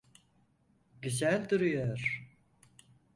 Güzel 1.01 1.49
duruyor. 1.49 2.27